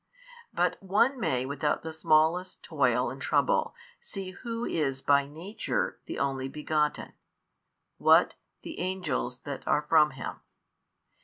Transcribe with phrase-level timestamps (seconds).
[0.51, 6.17] But one may without the smallest toil and trouble see Who is by Nature the
[6.17, 7.13] Only Begotten,
[7.99, 8.33] what
[8.63, 10.39] the angels that are from Him.